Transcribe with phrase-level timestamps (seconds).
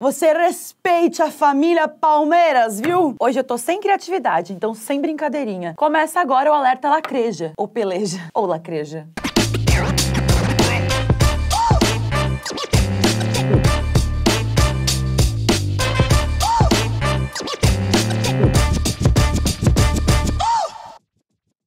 [0.00, 3.16] Você respeite a família Palmeiras, viu?
[3.20, 5.74] Hoje eu tô sem criatividade, então sem brincadeirinha.
[5.76, 9.08] Começa agora o alerta lacreja, ou peleja, ou lacreja.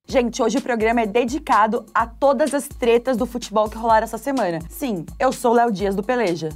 [0.07, 4.17] Gente, hoje o programa é dedicado a todas as tretas do futebol que rolaram essa
[4.17, 4.59] semana.
[4.69, 6.47] Sim, eu sou Léo Dias do Peleja.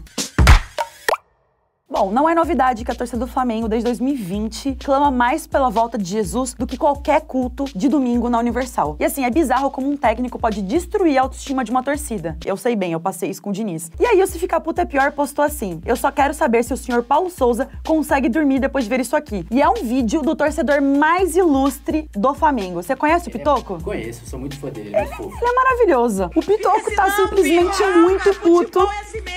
[1.97, 5.97] Bom, não é novidade que a torcida do Flamengo, desde 2020, clama mais pela volta
[5.97, 8.97] de Jesus do que qualquer culto de domingo na Universal.
[8.99, 12.37] E assim, é bizarro como um técnico pode destruir a autoestima de uma torcida.
[12.45, 13.89] Eu sei bem, eu passei isso com o Diniz.
[13.97, 16.73] E aí, o Se Ficar Puta é Pior postou assim: Eu só quero saber se
[16.73, 19.47] o senhor Paulo Souza consegue dormir depois de ver isso aqui.
[19.49, 22.83] E é um vídeo do torcedor mais ilustre do Flamengo.
[22.83, 23.81] Você conhece o Ele é- Pitoco?
[23.81, 25.37] Conheço, sou muito fã dele, muito fofo.
[25.41, 26.29] Ele é maravilhoso.
[26.35, 28.85] O Pitoco tá simplesmente muito puto,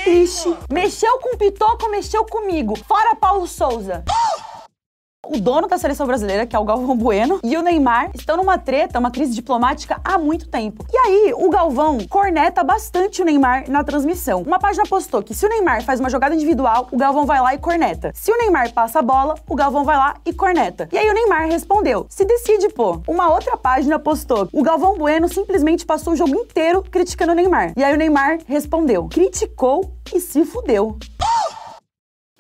[0.03, 0.53] triste.
[0.69, 2.48] Mexeu com o Pitoco, mexeu comigo.
[2.87, 4.03] Fora Paulo Souza.
[5.27, 8.57] O dono da seleção brasileira, que é o Galvão Bueno, e o Neymar estão numa
[8.57, 10.87] treta, uma crise diplomática há muito tempo.
[10.91, 14.41] E aí, o Galvão corneta bastante o Neymar na transmissão.
[14.41, 17.53] Uma página postou que se o Neymar faz uma jogada individual, o Galvão vai lá
[17.53, 18.13] e corneta.
[18.15, 20.89] Se o Neymar passa a bola, o Galvão vai lá e corneta.
[20.91, 23.03] E aí o Neymar respondeu: se decide, pô.
[23.07, 27.75] Uma outra página postou: o Galvão Bueno simplesmente passou o jogo inteiro criticando o Neymar.
[27.77, 30.97] E aí o Neymar respondeu: criticou e se fudeu.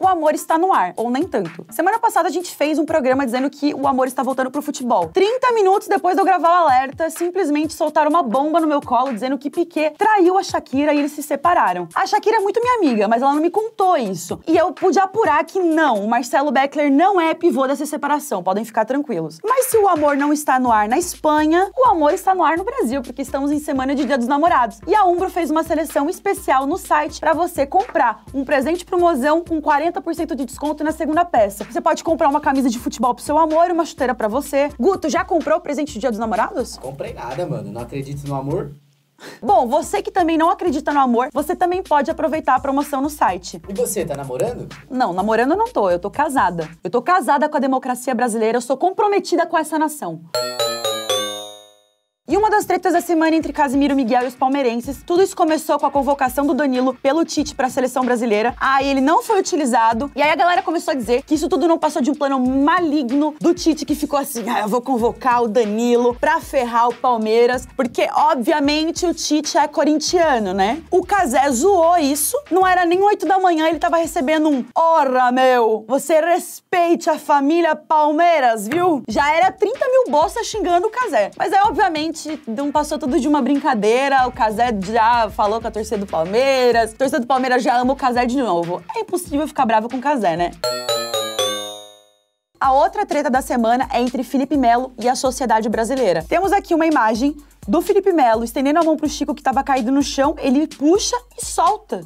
[0.01, 1.67] O amor está no ar, ou nem tanto.
[1.71, 5.09] Semana passada a gente fez um programa dizendo que o amor está voltando pro futebol.
[5.09, 9.13] 30 minutos depois de eu gravar o alerta, simplesmente soltaram uma bomba no meu colo
[9.13, 11.89] dizendo que Piquet traiu a Shakira e eles se separaram.
[11.97, 14.39] A Shakira é muito minha amiga, mas ela não me contou isso.
[14.47, 18.65] E eu pude apurar que não, o Marcelo Beckler não é pivô dessa separação, podem
[18.65, 19.41] ficar tranquilos.
[19.45, 22.57] Mas se o amor não está no ar na Espanha, o amor está no ar
[22.57, 24.79] no Brasil, porque estamos em semana de Dia dos Namorados.
[24.87, 28.97] E a Umbro fez uma seleção especial no site para você comprar um presente pro
[28.97, 29.88] mozão com 40%
[30.35, 31.65] de desconto na segunda peça.
[31.65, 34.71] Você pode comprar uma camisa de futebol pro seu amor, uma chuteira para você.
[34.79, 36.77] Guto, já comprou o presente de Dia dos Namorados?
[36.79, 37.71] Comprei nada, mano.
[37.71, 38.73] Não acredito no amor.
[39.43, 43.11] Bom, você que também não acredita no amor, você também pode aproveitar a promoção no
[43.11, 43.61] site.
[43.69, 44.69] E você, tá namorando?
[44.89, 46.69] Não, namorando eu não tô, eu tô casada.
[46.85, 50.21] Eu tô casada com a democracia brasileira, eu sou comprometida com essa nação.
[52.31, 55.79] E uma das tretas da semana entre Casimiro Miguel e os palmeirenses, tudo isso começou
[55.79, 58.55] com a convocação do Danilo pelo Tite para a seleção brasileira.
[58.61, 60.13] Aí ele não foi utilizado.
[60.15, 62.39] E aí a galera começou a dizer que isso tudo não passou de um plano
[62.39, 66.95] maligno do Tite que ficou assim: "Ah, eu vou convocar o Danilo pra ferrar o
[66.95, 70.83] Palmeiras", porque obviamente o Tite é corintiano, né?
[70.91, 72.37] O Casé zoou isso.
[72.51, 77.19] Não era nem 8 da manhã, ele tava recebendo um: "Ora, meu, você respeite a
[77.19, 81.31] família Palmeiras, viu?" Já era 30 mil bolsas xingando o Casé.
[81.39, 84.27] Mas é obviamente não passou tudo de uma brincadeira.
[84.27, 86.93] O Casé já falou com a torcida do Palmeiras.
[86.93, 88.83] A torcida do Palmeiras já ama o Casé de novo.
[88.97, 90.51] É impossível ficar bravo com o Casé, né?
[92.61, 96.25] A outra treta da semana é entre Felipe Melo e a sociedade brasileira.
[96.29, 97.37] Temos aqui uma imagem
[97.69, 101.17] do Felipe Melo estendendo a mão pro Chico que tava caído no chão, ele puxa
[101.41, 102.05] e solta.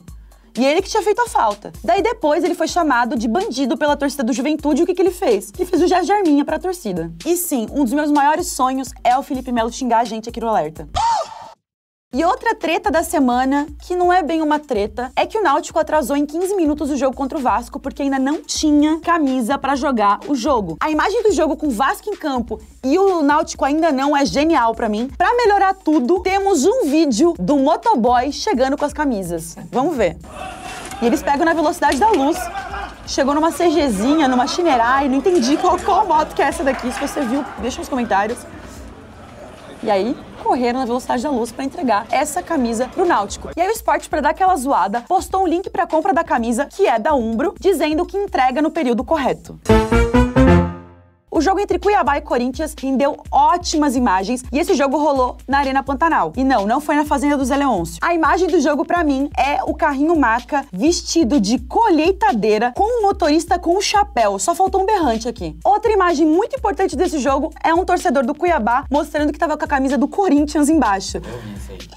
[0.59, 1.73] E ele que tinha feito a falta.
[1.83, 4.81] Daí depois ele foi chamado de bandido pela torcida do Juventude.
[4.81, 5.51] E o que, que ele fez?
[5.57, 7.13] Ele fez o gesto de arminha pra torcida.
[7.25, 10.41] E sim, um dos meus maiores sonhos é o Felipe Melo xingar a gente aqui
[10.41, 10.89] no Alerta.
[12.15, 15.79] E outra treta da semana, que não é bem uma treta, é que o Náutico
[15.79, 19.75] atrasou em 15 minutos o jogo contra o Vasco porque ainda não tinha camisa pra
[19.75, 20.77] jogar o jogo.
[20.79, 24.27] A imagem do jogo com o Vasco em campo e o Náutico ainda não é
[24.27, 25.11] genial pra mim.
[25.17, 29.57] Pra melhorar tudo, temos um vídeo do motoboy chegando com as camisas.
[29.71, 30.19] Vamos ver.
[31.01, 32.37] E eles pegam na velocidade da luz.
[33.07, 36.93] Chegou numa CGzinha, numa Chinerai, não entendi qual, qual moto que é essa daqui.
[36.93, 38.37] Se você viu, deixa nos comentários.
[39.83, 43.51] E aí, correram na velocidade da luz para entregar essa camisa pro Náutico.
[43.57, 46.67] E aí o Sport, para dar aquela zoada, postou um link para compra da camisa,
[46.67, 49.59] que é da Umbro, dizendo que entrega no período correto.
[50.15, 50.22] O
[51.43, 56.33] jogo entre Cuiabá e Corinthians rendeu ótimas imagens e esse jogo rolou na Arena Pantanal.
[56.37, 57.99] E não, não foi na Fazenda do Zé Leôncio.
[58.01, 63.03] A imagem do jogo pra mim é o carrinho maca vestido de colheitadeira com um
[63.03, 64.39] motorista com um chapéu.
[64.39, 65.57] Só faltou um berrante aqui.
[65.65, 69.65] Outra imagem muito importante desse jogo é um torcedor do Cuiabá mostrando que tava com
[69.65, 71.21] a camisa do Corinthians embaixo.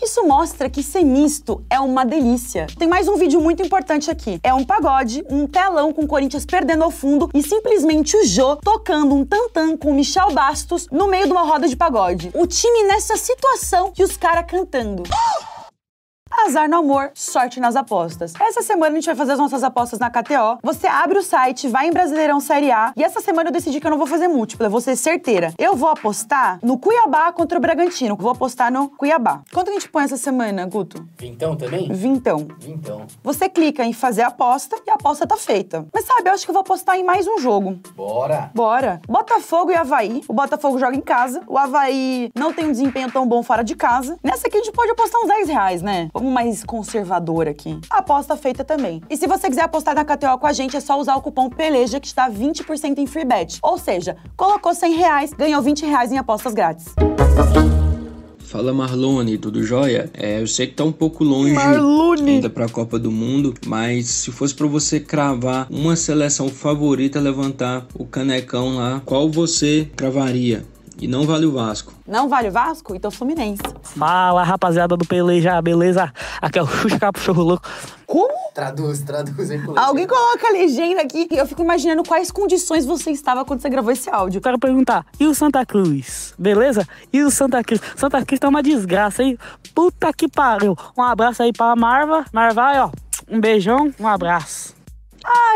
[0.04, 2.68] Isso mostra que ser misto é uma delícia.
[2.78, 4.40] Tem mais um vídeo muito importante aqui.
[4.44, 8.56] É um pagode, um telão com o Corinthians perdendo ao fundo e simplesmente o Jô
[8.58, 12.32] tocando um tantã com Michel Bastos no meio de uma roda de pagode.
[12.34, 15.04] O time nessa situação e os caras cantando.
[16.46, 18.34] Azar no amor, sorte nas apostas.
[18.40, 20.60] Essa semana a gente vai fazer as nossas apostas na KTO.
[20.62, 22.94] Você abre o site, vai em Brasileirão Série A.
[22.96, 25.54] E essa semana eu decidi que eu não vou fazer múltipla, eu vou ser certeira.
[25.58, 28.16] Eu vou apostar no Cuiabá contra o Bragantino.
[28.16, 29.42] Vou apostar no Cuiabá.
[29.52, 31.08] Quanto que a gente põe essa semana, Guto?
[31.18, 31.92] Vintão também?
[31.92, 32.48] Vintão.
[32.60, 33.08] Vintão.
[33.24, 35.86] Você clica em fazer a aposta e a aposta tá feita.
[35.92, 37.80] Mas sabe, eu acho que eu vou apostar em mais um jogo.
[37.96, 38.52] Bora.
[38.54, 39.02] Bora.
[39.08, 40.24] Botafogo e Havaí.
[40.28, 41.42] O Botafogo joga em casa.
[41.48, 44.18] O Havaí não tem um desempenho tão bom fora de casa.
[44.24, 46.10] Nessa aqui a gente pode apostar uns 10 reais, né?
[46.14, 47.80] Vamos mais conservador aqui.
[47.90, 49.02] Aposta feita também.
[49.10, 51.50] E se você quiser apostar na KTO com a gente, é só usar o cupom
[51.50, 53.58] PELEJA que está 20% em free bet.
[53.64, 56.94] Ou seja, colocou 100 reais, ganhou 20 reais em apostas grátis.
[58.40, 60.10] Fala Marlone, tudo jóia?
[60.14, 62.32] É, eu sei que tá um pouco longe Marlone.
[62.32, 67.88] ainda pra Copa do Mundo, mas se fosse pra você cravar uma seleção favorita levantar
[67.94, 70.66] o canecão lá, qual você cravaria?
[71.00, 71.94] E não vale o Vasco.
[72.08, 72.96] Não vale o Vasco?
[72.96, 73.62] Então Fluminense.
[73.84, 76.12] Fala rapaziada do Peleja, beleza?
[76.42, 77.68] Aqui é o Xuxa Capuchorro Louco.
[78.08, 78.34] Como?
[78.54, 79.62] Traduz, traduz aí.
[79.76, 81.28] Alguém coloca a legenda aqui.
[81.32, 84.38] Eu fico imaginando quais condições você estava quando você gravou esse áudio.
[84.38, 86.34] Eu quero perguntar, e o Santa Cruz?
[86.38, 86.88] Beleza?
[87.12, 87.82] E o Santa Cruz?
[87.96, 89.38] Santa Cruz tá uma desgraça, hein?
[89.74, 90.78] Puta que pariu.
[90.98, 92.24] Um abraço aí pra Marva.
[92.32, 92.90] Marva, aí, ó.
[93.30, 94.75] Um beijão, um abraço.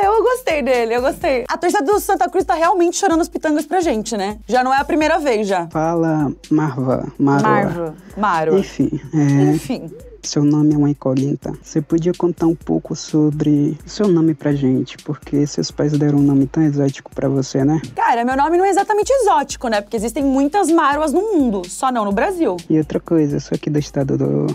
[0.02, 1.44] Ah, eu gostei dele, eu gostei.
[1.50, 4.38] A torcida do Santa Cruz tá realmente chorando os pitangas pra gente, né?
[4.48, 5.68] Já não é a primeira vez, já.
[5.68, 7.12] Fala, Marva.
[7.20, 7.48] Marva.
[7.50, 7.96] Marva.
[8.16, 8.58] Maro.
[8.58, 9.92] Enfim, é, Enfim.
[10.24, 11.52] seu nome é uma incógnita.
[11.62, 16.20] Você podia contar um pouco sobre o seu nome pra gente, porque seus pais deram
[16.20, 17.82] um nome tão exótico pra você, né?
[17.94, 19.82] Cara, meu nome não é exatamente exótico, né?
[19.82, 22.56] Porque existem muitas Maruas no mundo, só não no Brasil.
[22.70, 24.48] E outra coisa, eu sou aqui do estado do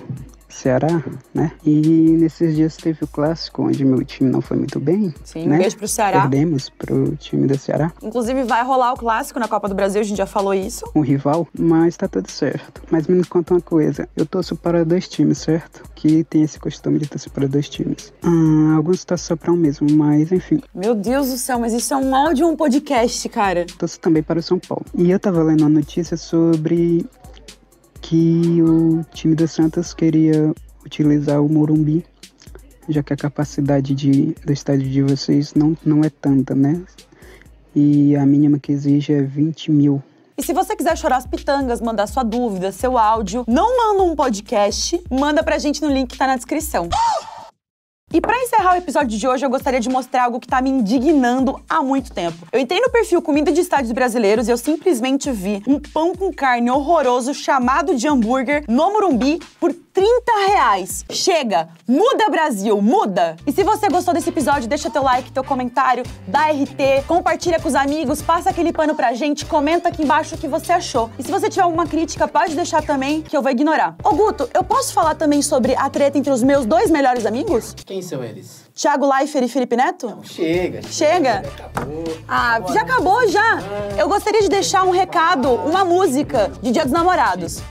[0.54, 1.02] Ceará,
[1.34, 1.52] né?
[1.64, 5.12] E nesses dias teve o clássico, onde meu time não foi muito bem.
[5.24, 5.58] Sim, um né?
[5.58, 6.20] beijo pro Ceará.
[6.22, 10.04] Perdemos pro time do Ceará, Inclusive, vai rolar o clássico na Copa do Brasil, a
[10.04, 10.84] gente já falou isso.
[10.94, 12.82] um rival, mas tá tudo certo.
[12.90, 15.82] Mas me conta uma coisa, eu torço para dois times, certo?
[15.94, 18.12] Que tem esse costume de torcer para dois times.
[18.22, 21.92] Ah, alguns torcem só para um mesmo, mas enfim, Meu Deus do céu, mas isso
[21.92, 23.66] é um áudio ou um podcast, cara?
[23.78, 24.84] torço também para o São Paulo.
[24.94, 27.04] E eu tava lendo uma notícia sobre
[28.04, 30.54] que o time do Santos queria
[30.84, 32.04] utilizar o Morumbi,
[32.86, 36.82] já que a capacidade de, do estádio de vocês não, não é tanta, né?
[37.74, 40.02] E a mínima que exige é 20 mil.
[40.36, 44.14] E se você quiser chorar as pitangas, mandar sua dúvida, seu áudio, não manda um
[44.14, 46.90] podcast, manda pra gente no link que tá na descrição.
[48.14, 50.70] E pra encerrar o episódio de hoje, eu gostaria de mostrar algo que tá me
[50.70, 52.46] indignando há muito tempo.
[52.52, 56.32] Eu entrei no perfil Comida de Estádios Brasileiros e eu simplesmente vi um pão com
[56.32, 61.04] carne horroroso chamado de hambúrguer no Morumbi por 30 reais.
[61.08, 61.68] Chega!
[61.86, 63.36] Muda Brasil, muda!
[63.46, 67.68] E se você gostou desse episódio, deixa teu like, teu comentário, dá RT, compartilha com
[67.68, 71.08] os amigos, passa aquele pano pra gente, comenta aqui embaixo o que você achou.
[71.16, 73.94] E se você tiver alguma crítica, pode deixar também, que eu vou ignorar.
[74.02, 77.72] Ô Guto, eu posso falar também sobre a treta entre os meus dois melhores amigos?
[77.86, 78.64] Quem são eles?
[78.74, 80.18] Thiago Leifert e Felipe Neto?
[80.24, 80.82] Chega.
[80.82, 81.44] Chega.
[81.68, 82.04] Acabou.
[82.26, 83.60] Ah, já acabou já.
[83.96, 87.62] Eu gostaria de deixar um recado, uma música de Dia dos Namorados.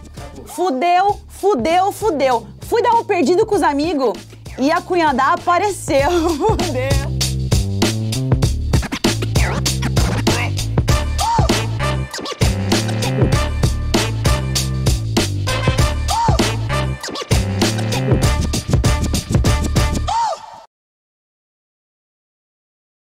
[0.46, 2.48] Fudeu, fudeu, fudeu.
[2.62, 4.14] Fui dar um perdido com os amigos
[4.58, 6.10] e a cunhada apareceu.
[6.40, 7.13] Fudeu.